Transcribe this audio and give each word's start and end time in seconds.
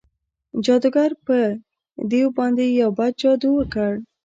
جادوګر 0.63 1.11
په 1.25 1.37
دیو 2.09 2.29
باندې 2.37 2.63
یو 2.81 2.89
بد 2.97 3.13
جادو 3.21 3.49
وکړ. 3.55 3.91